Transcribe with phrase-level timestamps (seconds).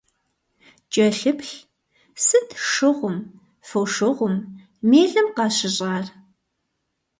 [0.93, 1.53] КӀэлъыплъ,
[2.25, 3.17] сыт шыгъум,
[3.67, 4.35] фошыгъум,
[4.89, 6.05] мелым къащыщӀар?